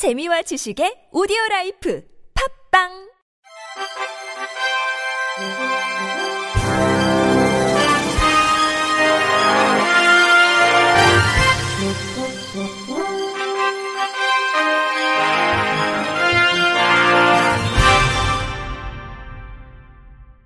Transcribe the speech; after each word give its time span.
재미와 0.00 0.40
지식의 0.40 1.12
오디오 1.12 1.36
라이프 1.50 2.02
팝빵 2.72 2.88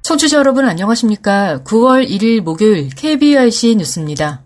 청취자 0.03 0.39
여러분 0.39 0.65
안녕하십니까? 0.65 1.63
9월 1.63 2.05
1일 2.09 2.41
목요일 2.41 2.89
KBRC 2.89 3.77
뉴스입니다. 3.77 4.43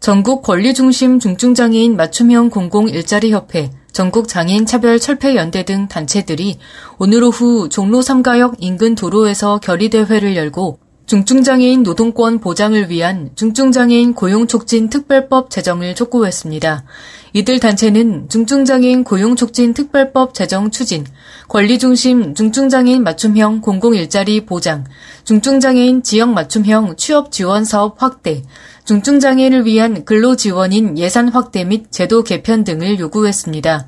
전국 0.00 0.42
권리중심 0.42 1.18
중증장애인 1.18 1.96
맞춤형 1.96 2.50
공공 2.50 2.90
일자리 2.90 3.32
협회, 3.32 3.70
전국 3.98 4.28
장애인 4.28 4.64
차별 4.64 5.00
철폐 5.00 5.34
연대 5.34 5.64
등 5.64 5.88
단체들이 5.88 6.60
오늘 6.98 7.24
오후 7.24 7.68
종로 7.68 7.98
3가역 7.98 8.54
인근 8.58 8.94
도로에서 8.94 9.58
결의대회를 9.58 10.36
열고 10.36 10.78
중증장애인 11.08 11.84
노동권 11.84 12.38
보장을 12.38 12.90
위한 12.90 13.30
중증장애인 13.34 14.12
고용촉진 14.12 14.90
특별법 14.90 15.48
제정을 15.48 15.94
촉구했습니다. 15.94 16.84
이들 17.32 17.60
단체는 17.60 18.28
중증장애인 18.28 19.04
고용촉진 19.04 19.72
특별법 19.72 20.34
제정 20.34 20.70
추진, 20.70 21.06
권리중심 21.48 22.34
중증장애인 22.34 23.04
맞춤형 23.04 23.62
공공일자리 23.62 24.44
보장, 24.44 24.84
중증장애인 25.24 26.02
지역 26.02 26.28
맞춤형 26.34 26.96
취업 26.96 27.32
지원 27.32 27.64
사업 27.64 28.02
확대, 28.02 28.42
중증장애인을 28.84 29.64
위한 29.64 30.04
근로 30.04 30.36
지원인 30.36 30.98
예산 30.98 31.30
확대 31.30 31.64
및 31.64 31.90
제도 31.90 32.22
개편 32.22 32.64
등을 32.64 32.98
요구했습니다. 32.98 33.86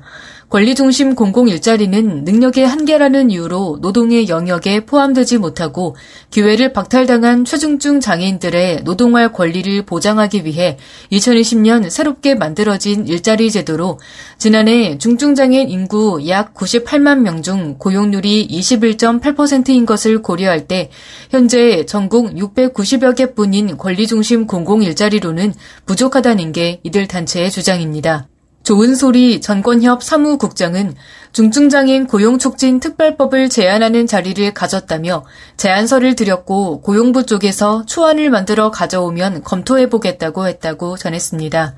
권리중심 0.51 1.15
공공 1.15 1.47
일자리는 1.47 2.25
능력의 2.25 2.67
한계라는 2.67 3.31
이유로 3.31 3.77
노동의 3.79 4.27
영역에 4.27 4.81
포함되지 4.81 5.37
못하고 5.37 5.95
기회를 6.29 6.73
박탈당한 6.73 7.45
최중증 7.45 8.01
장애인들의 8.01 8.83
노동할 8.83 9.31
권리를 9.31 9.85
보장하기 9.85 10.43
위해 10.43 10.77
2020년 11.09 11.89
새롭게 11.89 12.35
만들어진 12.35 13.07
일자리 13.07 13.49
제도로 13.49 14.01
지난해 14.37 14.97
중증장애인 14.97 15.69
인구 15.69 16.27
약 16.27 16.53
98만 16.53 17.19
명 17.19 17.41
중 17.41 17.77
고용률이 17.77 18.49
21.8%인 18.49 19.85
것을 19.85 20.21
고려할 20.21 20.67
때 20.67 20.91
현재 21.29 21.85
전국 21.85 22.35
690여 22.35 23.15
개뿐인 23.15 23.77
권리중심 23.77 24.47
공공 24.47 24.83
일자리로는 24.83 25.53
부족하다는 25.85 26.51
게 26.51 26.81
이들 26.83 27.07
단체의 27.07 27.49
주장입니다. 27.49 28.30
좋은 28.71 28.95
소리 28.95 29.41
전권협 29.41 30.01
사무국장은 30.01 30.95
중증장애인 31.33 32.07
고용촉진 32.07 32.79
특별법을 32.79 33.49
제안하는 33.49 34.07
자리를 34.07 34.53
가졌다며 34.53 35.25
제안서를 35.57 36.15
드렸고 36.15 36.79
고용부 36.79 37.25
쪽에서 37.25 37.85
초안을 37.85 38.29
만들어 38.29 38.71
가져오면 38.71 39.43
검토해보겠다고 39.43 40.47
했다고 40.47 40.95
전했습니다. 40.95 41.75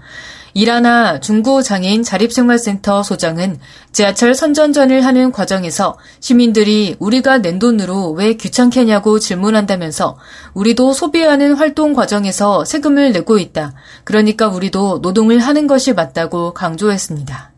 이라나 0.55 1.19
중구장애인 1.19 2.03
자립생활센터 2.03 3.01
소장은 3.01 3.59
지하철 3.91 4.35
선전전을 4.35 5.03
하는 5.03 5.31
과정에서 5.31 5.97
시민들이 6.19 6.95
우리가 6.99 7.39
낸 7.39 7.57
돈으로 7.57 8.11
왜 8.11 8.35
귀찮게냐고 8.35 9.19
질문한다면서 9.19 10.17
우리도 10.53 10.93
소비하는 10.93 11.55
활동 11.55 11.93
과정에서 11.93 12.65
세금을 12.65 13.13
내고 13.13 13.39
있다. 13.39 13.73
그러니까 14.03 14.47
우리도 14.47 14.99
노동을 15.01 15.39
하는 15.39 15.65
것이 15.65 15.93
맞다고 15.93 16.53
강조했습니다. 16.53 17.51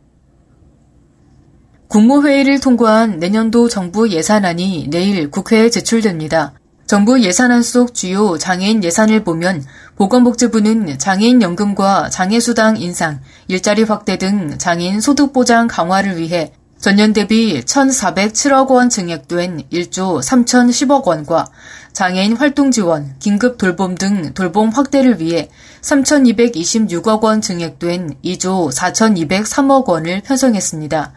국무회의를 1.87 2.59
통과한 2.59 3.19
내년도 3.19 3.69
정부 3.69 4.09
예산안이 4.09 4.87
내일 4.89 5.29
국회에 5.29 5.69
제출됩니다. 5.69 6.53
정부 6.87 7.21
예산안 7.23 7.63
속 7.63 7.95
주요 7.95 8.37
장애인 8.37 8.83
예산을 8.83 9.23
보면 9.23 9.63
보건복지부는 9.97 10.97
장애인 10.99 11.41
연금과 11.41 12.09
장애수당 12.09 12.77
인상, 12.77 13.21
일자리 13.47 13.83
확대 13.83 14.17
등 14.17 14.57
장애인 14.57 14.99
소득 14.99 15.31
보장 15.31 15.67
강화를 15.67 16.17
위해 16.17 16.51
전년 16.79 17.13
대비 17.13 17.61
1,407억 17.61 18.69
원 18.69 18.89
증액된 18.89 19.69
1조 19.71 20.21
3,010억 20.21 21.05
원과 21.05 21.47
장애인 21.93 22.35
활동 22.35 22.71
지원, 22.71 23.15
긴급 23.19 23.57
돌봄 23.57 23.95
등 23.95 24.33
돌봄 24.33 24.69
확대를 24.69 25.21
위해 25.21 25.49
3,226억 25.81 27.23
원 27.23 27.41
증액된 27.41 28.15
2조 28.23 28.71
4,203억 28.71 29.87
원을 29.87 30.21
편성했습니다. 30.21 31.13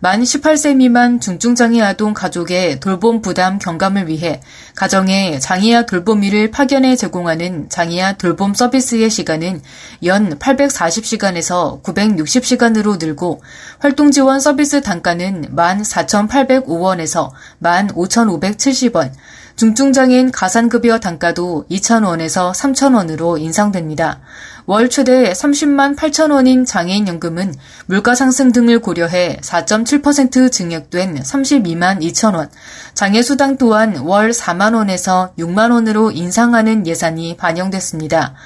만 0.00 0.22
18세 0.22 0.76
미만 0.76 1.20
중증장애 1.20 1.80
아동 1.80 2.14
가족의 2.14 2.80
돌봄 2.80 3.22
부담 3.22 3.58
경감을 3.58 4.08
위해 4.08 4.40
가정에 4.74 5.38
장애아 5.38 5.86
돌보미를 5.86 6.50
파견해 6.50 6.96
제공하는 6.96 7.68
장애아 7.68 8.14
돌봄 8.14 8.54
서비스의 8.54 9.08
시간은 9.08 9.62
연 10.04 10.38
840시간에서 10.38 11.82
960시간으로 11.82 12.98
늘고 12.98 13.42
활동 13.78 14.10
지원 14.10 14.40
서비스 14.40 14.82
단가는 14.82 15.54
14,805원에서 15.54 17.30
15,570원, 17.62 19.12
중증장애인 19.56 20.32
가산급여 20.32 20.98
단가도 20.98 21.66
2,000원에서 21.70 22.52
3,000원으로 22.52 23.40
인상됩니다. 23.40 24.20
월 24.66 24.88
최대 24.88 25.30
30만 25.30 25.94
8천 25.94 26.32
원인 26.32 26.64
장애인 26.64 27.06
연금은 27.06 27.54
물가 27.84 28.14
상승 28.14 28.50
등을 28.50 28.78
고려해 28.78 29.40
4.7% 29.42 30.50
증액된 30.50 31.20
32만 31.20 32.00
2천 32.00 32.34
원, 32.34 32.48
장애 32.94 33.20
수당 33.20 33.58
또한 33.58 33.94
월 33.96 34.30
4만 34.30 34.74
원에서 34.74 35.34
6만 35.38 35.70
원으로 35.70 36.12
인상하는 36.12 36.86
예산이 36.86 37.36
반영됐습니다. 37.36 38.36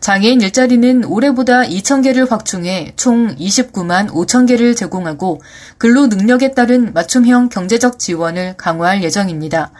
장애인 0.00 0.40
일자리는 0.40 1.04
올해보다 1.04 1.62
2천 1.62 2.02
개를 2.02 2.28
확충해 2.28 2.94
총 2.96 3.36
29만 3.36 4.08
5천 4.08 4.48
개를 4.48 4.74
제공하고 4.74 5.40
근로 5.78 6.08
능력에 6.08 6.54
따른 6.54 6.92
맞춤형 6.92 7.50
경제적 7.50 8.00
지원을 8.00 8.54
강화할 8.56 9.04
예정입니다. 9.04 9.70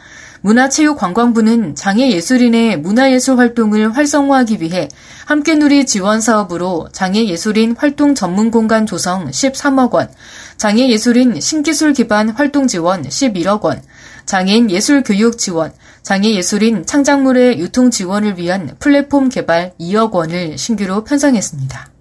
문화체육관광부는 0.43 1.75
장애예술인의 1.75 2.79
문화예술 2.79 3.39
활동을 3.39 3.97
활성화하기 3.97 4.61
위해 4.61 4.89
함께누리 5.27 5.87
지원 5.87 6.21
사업으로 6.21 6.89
장애예술인 6.93 7.77
활동 7.77 8.15
전문 8.15 8.51
공간 8.51 8.87
조성 8.87 9.29
13억 9.29 9.93
원, 9.93 10.09
장애예술인 10.57 11.41
신기술 11.41 11.93
기반 11.93 12.31
활동 12.31 12.67
지원 12.67 13.03
11억 13.03 13.63
원, 13.63 13.83
장애인 14.27 14.71
예술 14.71 15.03
교육 15.03 15.39
지원, 15.39 15.73
장애예술인 16.03 16.87
창작물의 16.87 17.59
유통 17.59 17.91
지원을 17.91 18.39
위한 18.39 18.77
플랫폼 18.79 19.29
개발 19.29 19.73
2억 19.81 20.13
원을 20.13 20.57
신규로 20.57 21.05
편성했습니다. 21.05 21.98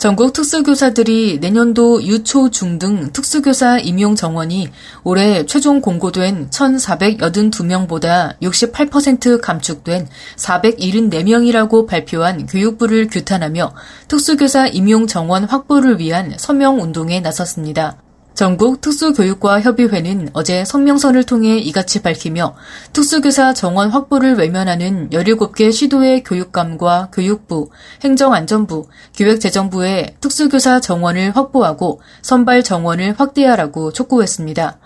전국 0.00 0.32
특수교사들이 0.32 1.40
내년도 1.42 2.02
유초 2.02 2.48
중 2.48 2.78
등 2.78 3.12
특수교사 3.12 3.78
임용 3.78 4.14
정원이 4.14 4.70
올해 5.04 5.44
최종 5.44 5.82
공고된 5.82 6.48
1,482명보다 6.48 8.38
68% 8.40 9.42
감축된 9.42 10.08
474명이라고 10.36 11.86
발표한 11.86 12.46
교육부를 12.46 13.08
규탄하며 13.08 13.74
특수교사 14.08 14.68
임용 14.68 15.06
정원 15.06 15.44
확보를 15.44 15.98
위한 15.98 16.32
서명 16.38 16.80
운동에 16.80 17.20
나섰습니다. 17.20 17.98
전국 18.34 18.80
특수교육과 18.80 19.60
협의회는 19.60 20.30
어제 20.32 20.64
성명서를 20.64 21.24
통해 21.24 21.58
이같이 21.58 22.00
밝히며 22.00 22.54
특수교사 22.92 23.52
정원 23.52 23.90
확보를 23.90 24.36
외면하는 24.36 25.10
17개 25.10 25.72
시도의 25.72 26.22
교육감과 26.24 27.10
교육부, 27.12 27.70
행정안전부, 28.02 28.86
기획재정부에 29.12 30.16
특수교사 30.20 30.80
정원을 30.80 31.36
확보하고 31.36 32.00
선발 32.22 32.62
정원을 32.62 33.14
확대하라고 33.18 33.92
촉구했습니다. 33.92 34.78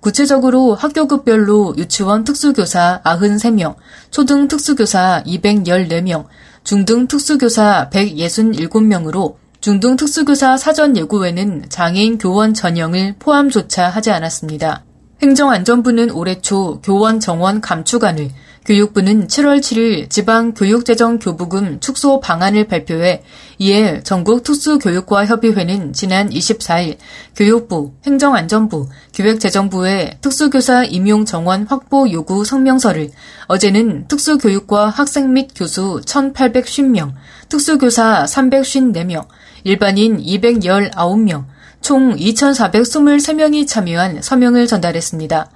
구체적으로 0.00 0.74
학교급별로 0.74 1.74
유치원 1.76 2.24
특수교사 2.24 3.02
93명, 3.04 3.76
초등 4.10 4.48
특수교사 4.48 5.22
214명, 5.24 6.26
중등 6.64 7.06
특수교사 7.06 7.88
167명으로 7.92 9.41
중등 9.62 9.94
특수교사 9.94 10.56
사전 10.56 10.96
예고에는 10.96 11.66
장애인 11.68 12.18
교원 12.18 12.52
전형을 12.52 13.14
포함조차 13.20 13.90
하지 13.90 14.10
않았습니다. 14.10 14.82
행정안전부는 15.22 16.10
올해 16.10 16.40
초 16.40 16.80
교원 16.80 17.20
정원 17.20 17.60
감축안을, 17.60 18.30
교육부는 18.64 19.28
7월 19.28 19.60
7일 19.60 20.10
지방교육재정교부금 20.10 21.78
축소 21.78 22.18
방안을 22.18 22.66
발표해 22.66 23.22
이에 23.58 24.00
전국 24.02 24.42
특수교육과 24.42 25.26
협의회는 25.26 25.92
지난 25.92 26.28
24일 26.28 26.96
교육부, 27.36 27.92
행정안전부, 28.04 28.88
기획재정부에 29.12 30.18
특수교사 30.20 30.82
임용 30.82 31.24
정원 31.24 31.68
확보 31.68 32.10
요구 32.10 32.44
성명서를 32.44 33.10
어제는 33.46 34.08
특수교육과 34.08 34.88
학생 34.88 35.32
및 35.32 35.50
교수 35.54 36.00
1,850명, 36.04 37.12
특수교사 37.48 38.24
354명, 38.24 39.26
일반인 39.64 40.18
219명, 40.18 41.44
총 41.80 42.14
2,423명이 42.16 43.66
참여한 43.66 44.22
서명을 44.22 44.66
전달했습니다. 44.66 45.50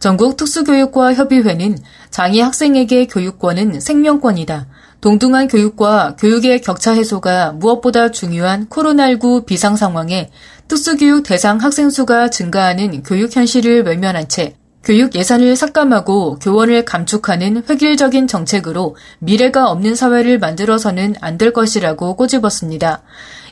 전국 0.00 0.36
특수교육과 0.36 1.14
협의회는 1.14 1.78
장애 2.10 2.40
학생에게 2.40 3.06
교육권은 3.06 3.80
생명권이다. 3.80 4.66
동등한 5.00 5.48
교육과 5.48 6.16
교육의 6.18 6.60
격차 6.60 6.92
해소가 6.92 7.52
무엇보다 7.52 8.10
중요한 8.10 8.68
코로나19 8.68 9.46
비상 9.46 9.76
상황에 9.76 10.30
특수교육 10.66 11.22
대상 11.22 11.58
학생 11.58 11.88
수가 11.90 12.30
증가하는 12.30 13.02
교육 13.02 13.34
현실을 13.34 13.84
외면한 13.84 14.28
채 14.28 14.57
교육 14.84 15.14
예산을 15.14 15.54
삭감하고 15.56 16.38
교원을 16.38 16.84
감축하는 16.84 17.64
획일적인 17.68 18.26
정책으로 18.26 18.96
미래가 19.18 19.70
없는 19.70 19.94
사회를 19.94 20.38
만들어서는 20.38 21.16
안 21.20 21.38
될 21.38 21.52
것이라고 21.52 22.16
꼬집었습니다. 22.16 23.02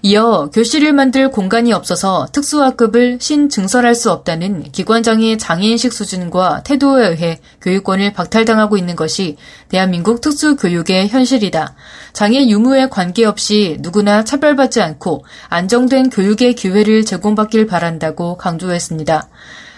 이어 0.02 0.50
교실을 0.52 0.92
만들 0.92 1.30
공간이 1.30 1.72
없어서 1.72 2.26
특수학급을 2.32 3.18
신증설할 3.20 3.94
수 3.94 4.10
없다는 4.10 4.64
기관장의 4.72 5.38
장애인식 5.38 5.92
수준과 5.92 6.62
태도에 6.64 7.08
의해 7.08 7.40
교육권을 7.60 8.12
박탈당하고 8.12 8.76
있는 8.76 8.94
것이 8.96 9.36
대한민국 9.68 10.20
특수교육의 10.20 11.08
현실이다. 11.08 11.74
장애 12.12 12.46
유무에 12.46 12.88
관계없이 12.88 13.78
누구나 13.80 14.24
차별받지 14.24 14.80
않고 14.80 15.24
안정된 15.48 16.10
교육의 16.10 16.54
기회를 16.54 17.04
제공받길 17.04 17.66
바란다고 17.66 18.36
강조했습니다. 18.36 19.28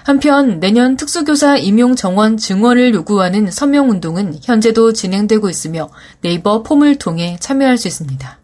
한편 0.05 0.61
내년 0.61 0.97
특수교사 0.97 1.57
임용 1.57 1.97
정원 1.97 2.37
증원을 2.37 2.95
요구하는 2.95 3.51
서명운동은 3.51 4.39
현재도 4.43 4.93
진행되고 4.93 5.49
있으며 5.51 5.91
네이버 6.23 6.63
폼을 6.63 6.97
통해 6.97 7.37
참여할 7.41 7.77
수 7.77 7.89
있습니다. 7.89 8.39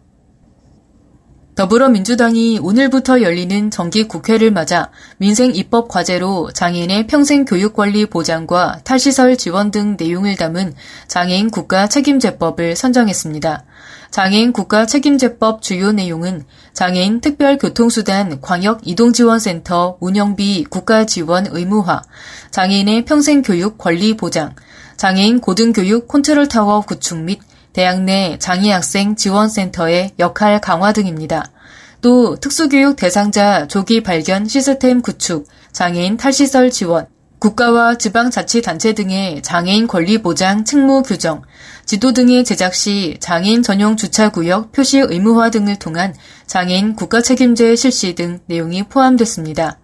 더불어민주당이 1.55 2.59
오늘부터 2.61 3.23
열리는 3.23 3.71
정기 3.71 4.09
국회를 4.09 4.51
맞아 4.51 4.91
민생 5.19 5.55
입법 5.55 5.87
과제로 5.87 6.51
장애인의 6.53 7.07
평생 7.07 7.45
교육 7.45 7.75
권리 7.75 8.07
보장과 8.07 8.81
탈시설 8.83 9.37
지원 9.37 9.71
등 9.71 9.97
내용을 9.99 10.35
담은 10.35 10.75
장애인 11.07 11.51
국가 11.51 11.89
책임제법을 11.89 12.75
선정했습니다. 12.75 13.65
장애인 14.15 14.53
국가 14.53 14.87
책임제법 14.87 15.61
주요 15.61 15.91
내용은 15.91 16.45
장애인 16.73 17.21
특별교통수단 17.21 18.41
광역이동지원센터 18.41 19.97
운영비 19.99 20.67
국가 20.71 21.05
지원 21.05 21.49
의무화, 21.51 22.01
장애인의 22.53 23.07
평생교육 23.07 23.77
권리 23.77 24.17
보장, 24.17 24.55
장애인 24.97 25.41
고등교육 25.41 26.07
컨트롤타워 26.07 26.83
구축 26.83 27.23
및 27.23 27.41
대학 27.73 28.03
내 28.03 28.39
장애학생 28.39 29.17
지원센터의 29.17 30.13
역할 30.21 30.61
강화 30.61 30.93
등입니다. 30.93 31.51
또 32.01 32.37
특수교육 32.37 32.95
대상자 32.95 33.67
조기 33.67 34.05
발견 34.05 34.47
시스템 34.47 35.03
구축, 35.03 35.49
장애인 35.73 36.19
탈시설 36.19 36.71
지원, 36.71 37.09
국가와 37.45 37.99
지방자치단체 37.99 38.95
등의 38.95 39.43
장애인 39.43 39.87
권리 39.87 40.23
보장 40.23 40.65
책무 40.65 41.03
규정, 41.03 41.43
지도 41.85 42.15
등의 42.15 42.43
제작 42.43 42.75
시 42.75 43.19
장애인 43.21 43.63
전용 43.63 43.99
주차구역 43.99 44.73
표시 44.73 45.01
의무화 45.01 45.51
등을 45.51 45.79
통한 45.79 46.15
장애인 46.47 46.97
국가 46.97 47.21
책임제 47.21 47.77
실시 47.77 48.15
등 48.15 48.41
내용이 48.47 48.85
포함됐습니다. 48.85 49.79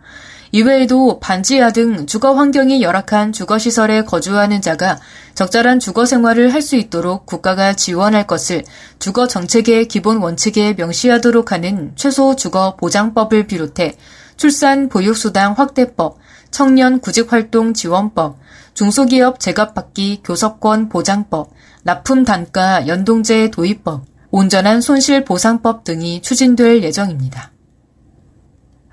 이외에도 0.53 1.21
반지하 1.21 1.71
등 1.71 2.07
주거 2.07 2.33
환경이 2.33 2.81
열악한 2.81 3.33
주거시설에 3.33 4.05
거주하는 4.05 4.63
자가 4.63 4.99
적절한 5.35 5.81
주거 5.81 6.07
생활을 6.07 6.55
할 6.55 6.63
수 6.63 6.77
있도록 6.77 7.27
국가가 7.27 7.75
지원할 7.75 8.27
것을 8.27 8.65
주거 8.99 9.29
정책의 9.29 9.89
기본 9.89 10.17
원칙에 10.17 10.73
명시하도록 10.79 11.53
하는 11.53 11.93
최소 11.95 12.37
주거 12.37 12.77
보장법을 12.77 13.47
비롯해 13.47 13.97
출산 14.41 14.89
보육수당 14.89 15.53
확대법, 15.53 16.17
청년 16.51 17.01
구직활동 17.01 17.75
지원법, 17.75 18.39
중소기업 18.73 19.39
제값받기 19.39 20.23
교섭권 20.25 20.89
보장법, 20.89 21.51
납품 21.83 22.25
단가 22.25 22.87
연동제 22.87 23.51
도입법, 23.51 24.07
온전한 24.31 24.81
손실 24.81 25.27
보상법 25.27 25.85
등이 25.85 26.23
추진될 26.23 26.83
예정입니다. 26.83 27.53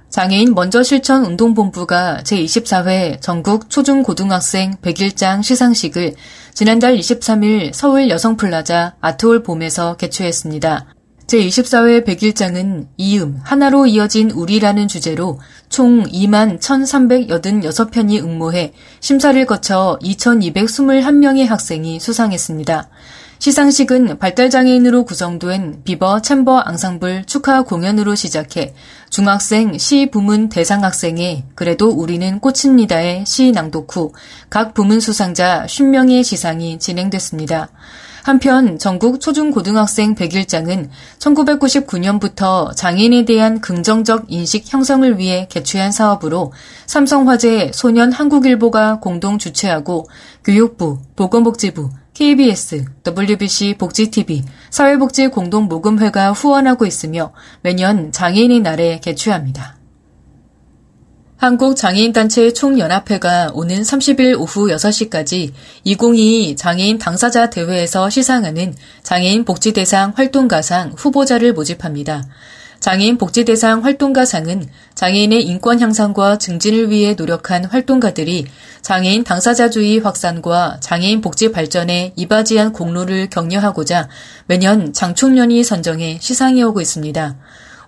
장애인 0.09 0.53
먼저 0.53 0.83
실천 0.83 1.23
운동본부가 1.23 2.23
제24회 2.25 3.21
전국 3.21 3.69
초중고등학생 3.69 4.75
100일장 4.81 5.43
시상식을 5.43 6.15
지난달 6.53 6.97
23일 6.97 7.71
서울 7.71 8.09
여성플라자 8.09 8.97
아트홀 8.99 9.43
봄에서 9.43 9.95
개최했습니다. 9.95 10.96
제24회 11.27 12.05
100일장은 12.05 12.87
이음, 12.97 13.39
하나로 13.43 13.85
이어진 13.85 14.31
우리라는 14.31 14.87
주제로 14.87 15.39
총 15.69 16.03
2만 16.03 16.59
1,386편이 16.59 18.23
응모해 18.23 18.73
심사를 19.01 19.45
거쳐 19.45 19.99
2,221명의 20.01 21.45
학생이 21.45 21.99
수상했습니다. 21.99 22.89
시상식은 23.39 24.17
발달장애인으로 24.17 25.05
구성된 25.05 25.83
비버 25.83 26.21
챔버 26.21 26.57
앙상블 26.57 27.25
축하 27.25 27.61
공연으로 27.61 28.15
시작해 28.15 28.73
중학생 29.11 29.77
시 29.77 30.09
부문 30.09 30.49
대상 30.49 30.83
학생의 30.83 31.43
그래도 31.53 31.89
우리는 31.89 32.39
꽃입니다의 32.39 33.25
시 33.27 33.51
낭독 33.51 33.95
후 33.95 34.11
각 34.49 34.73
부문 34.73 34.99
수상자 34.99 35.65
50명의 35.67 36.23
시상이 36.23 36.79
진행됐습니다. 36.79 37.69
한편 38.27 38.77
전국 38.77 39.21
초중고등학생 39.21 40.13
100일장은 40.13 40.89
1999년부터 41.17 42.75
장애인에 42.75 43.23
대한 43.23 43.61
긍정적 43.61 44.25
인식 44.27 44.65
형성을 44.67 45.17
위해 45.17 45.47
개최한 45.49 45.93
사업으로 45.93 46.51
삼성화재 46.87 47.71
소년 47.73 48.11
한국일보가 48.11 48.99
공동 48.99 49.37
주최하고 49.37 50.09
교육부, 50.43 50.99
보건복지부, 51.15 51.89
KBS, 52.15 52.83
WBC 53.05 53.75
복지TV, 53.77 54.43
사회복지공동모금회가 54.71 56.33
후원하고 56.33 56.85
있으며 56.85 57.31
매년 57.61 58.11
장애인의 58.11 58.59
날에 58.59 58.99
개최합니다. 58.99 59.76
한국장애인단체 61.37 62.51
총연합회가 62.51 63.51
오는 63.53 63.81
30일 63.83 64.39
오후 64.39 64.69
6시까지 64.69 65.51
2022 65.83 66.55
장애인 66.55 66.97
당사자 66.97 67.51
대회에서 67.51 68.09
시상하는 68.09 68.73
장애인 69.03 69.45
복지대상 69.45 70.13
활동가상 70.15 70.93
후보자를 70.97 71.53
모집합니다. 71.53 72.25
장애인 72.79 73.19
복지대상 73.19 73.83
활동가상은 73.83 74.67
장애인의 74.95 75.43
인권 75.43 75.79
향상과 75.79 76.39
증진을 76.39 76.89
위해 76.89 77.13
노력한 77.13 77.65
활동가들이 77.65 78.45
장애인 78.81 79.23
당사자주의 79.23 79.99
확산과 79.99 80.77
장애인 80.79 81.21
복지 81.21 81.51
발전에 81.51 82.13
이바지한 82.15 82.73
공로를 82.73 83.29
격려하고자 83.29 84.09
매년 84.47 84.91
장충년이 84.91 85.63
선정해 85.63 86.17
시상해 86.19 86.63
오고 86.63 86.81
있습니다. 86.81 87.35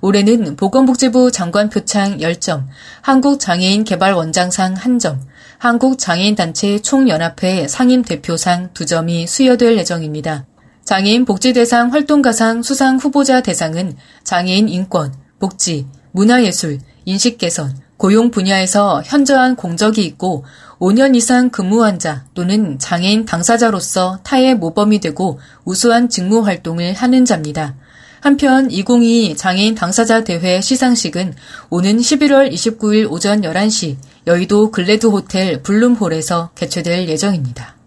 올해는 0.02 0.56
보건복지부 0.56 1.32
장관 1.32 1.70
표창 1.70 2.18
10점, 2.18 2.66
한국장애인 3.02 3.84
개발원장상 3.84 4.76
1점, 4.76 5.18
한국장애인단체 5.58 6.80
총연합회 6.80 7.68
상임대표상 7.68 8.72
2점이 8.74 9.28
수여될 9.28 9.78
예정입니다. 9.78 10.46
장애인 10.86 11.26
복지대상 11.26 11.92
활동가상 11.92 12.64
수상 12.64 12.98
후보자 12.98 13.42
대상은 13.42 13.96
장애인 14.24 14.70
인권, 14.70 15.14
복지, 15.38 15.86
문화예술, 16.14 16.80
인식개선, 17.06 17.78
고용 17.98 18.32
분야에서 18.32 19.04
현저한 19.06 19.58
공적이 19.58 20.06
있고 20.06 20.46
5년 20.80 21.16
이상 21.16 21.50
근무한 21.50 22.00
자 22.00 22.24
또는 22.34 22.80
장애인 22.80 23.26
당사자로서 23.26 24.20
타의 24.24 24.56
모범이 24.56 25.02
되고 25.02 25.40
우수한 25.66 26.08
직무 26.08 26.40
활동을 26.40 26.94
하는 26.94 27.26
자입니다. 27.26 27.76
한편 28.22 28.70
2022 28.70 29.36
장애인 29.38 29.76
당사자 29.76 30.24
대회 30.24 30.60
시상식은 30.62 31.34
오는 31.70 31.98
11월 31.98 32.52
29일 32.52 33.10
오전 33.10 33.42
11시 33.42 33.98
여의도 34.28 34.72
글래드 34.72 35.08
호텔 35.08 35.62
블룸홀에서 35.64 36.52
개최될 36.56 37.08
예정입니다. 37.08 37.78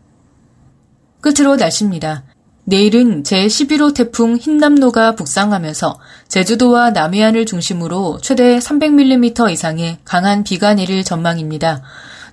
끝으로 1.21 1.57
날씨입니다. 1.57 2.25
내일은 2.65 3.25
제11호 3.25 3.95
태풍 3.95 4.37
흰남노가 4.37 5.17
북상하면서 5.17 5.99
제주도와 6.29 6.91
남해안을 6.91 7.45
중심으로 7.45 8.21
최대 8.23 8.59
300mm 8.59 9.51
이상의 9.51 9.99
강한 10.05 10.45
비가 10.45 10.73
내릴 10.75 11.05
전망입니다. 11.05 11.83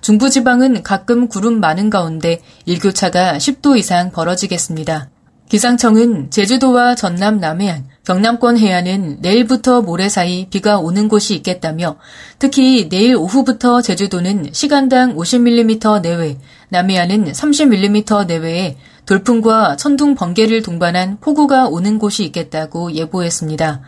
중부지방은 0.00 0.82
가끔 0.82 1.28
구름 1.28 1.60
많은 1.60 1.90
가운데 1.90 2.40
일교차가 2.64 3.38
10도 3.38 3.76
이상 3.76 4.12
벌어지겠습니다. 4.12 5.09
기상청은 5.50 6.30
제주도와 6.30 6.94
전남 6.94 7.40
남해안, 7.40 7.88
경남권 8.06 8.56
해안은 8.56 9.18
내일부터 9.20 9.82
모레 9.82 10.08
사이 10.08 10.46
비가 10.48 10.78
오는 10.78 11.08
곳이 11.08 11.34
있겠다며 11.34 11.96
특히 12.38 12.88
내일 12.88 13.16
오후부터 13.16 13.82
제주도는 13.82 14.50
시간당 14.52 15.16
50mm 15.16 16.02
내외, 16.02 16.38
남해안은 16.68 17.32
30mm 17.32 18.28
내외에 18.28 18.76
돌풍과 19.06 19.74
천둥 19.74 20.14
번개를 20.14 20.62
동반한 20.62 21.18
폭우가 21.20 21.66
오는 21.66 21.98
곳이 21.98 22.22
있겠다고 22.26 22.92
예보했습니다. 22.92 23.80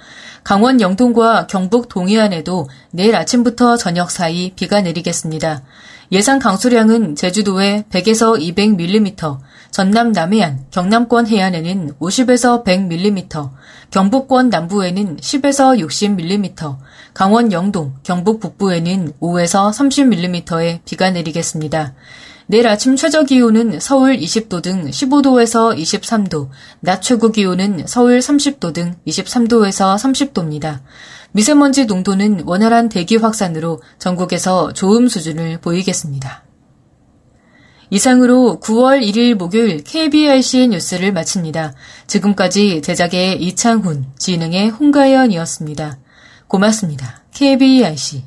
강원 0.42 0.80
영동과 0.80 1.46
경북 1.46 1.88
동해안에도 1.88 2.68
내일 2.90 3.14
아침부터 3.14 3.76
저녁 3.76 4.10
사이 4.10 4.50
비가 4.56 4.80
내리겠습니다. 4.80 5.62
예상 6.10 6.40
강수량은 6.40 7.14
제주도에 7.14 7.84
100에서 7.88 8.36
200mm, 8.36 9.38
전남 9.72 10.12
남해안, 10.12 10.66
경남권 10.70 11.26
해안에는 11.26 11.94
50에서 11.98 12.62
100mm, 12.62 13.50
경북권 13.90 14.50
남부에는 14.50 15.16
10에서 15.16 15.80
60mm, 15.80 16.76
강원 17.14 17.52
영동, 17.52 17.94
경북 18.02 18.40
북부에는 18.40 19.14
5에서 19.18 19.70
30mm의 19.70 20.80
비가 20.84 21.10
내리겠습니다. 21.10 21.94
내일 22.48 22.68
아침 22.68 22.96
최저 22.96 23.22
기온은 23.22 23.80
서울 23.80 24.18
20도 24.18 24.60
등 24.60 24.90
15도에서 24.90 25.74
23도, 25.74 26.50
낮 26.80 27.00
최고 27.00 27.32
기온은 27.32 27.86
서울 27.86 28.18
30도 28.18 28.74
등 28.74 28.96
23도에서 29.06 29.96
30도입니다. 29.96 30.80
미세먼지 31.30 31.86
농도는 31.86 32.42
원활한 32.44 32.90
대기 32.90 33.16
확산으로 33.16 33.80
전국에서 33.98 34.74
좋음 34.74 35.08
수준을 35.08 35.62
보이겠습니다. 35.62 36.41
이상으로 37.92 38.58
9월 38.62 39.02
1일 39.02 39.34
목요일 39.34 39.84
KBRC 39.84 40.68
뉴스를 40.68 41.12
마칩니다. 41.12 41.74
지금까지 42.06 42.80
제작의 42.80 43.42
이창훈, 43.42 44.06
진행의 44.16 44.70
홍가연이었습니다. 44.70 45.98
고맙습니다. 46.48 47.20
KBRC 47.34 48.24